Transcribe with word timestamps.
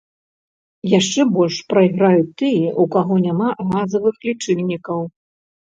Яшчэ 0.99 1.21
больш 1.35 1.59
прайграюць 1.73 2.33
тыя, 2.41 2.67
у 2.85 2.89
каго 2.97 3.21
няма 3.27 3.47
газавых 3.73 4.15
лічыльнікаў. 4.29 4.99